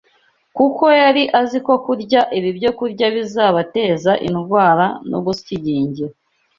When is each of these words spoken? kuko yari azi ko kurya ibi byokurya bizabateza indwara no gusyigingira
kuko 0.57 0.83
yari 1.01 1.23
azi 1.41 1.57
ko 1.65 1.73
kurya 1.85 2.21
ibi 2.37 2.49
byokurya 2.57 3.07
bizabateza 3.15 4.11
indwara 4.27 4.85
no 5.09 5.19
gusyigingira 5.25 6.13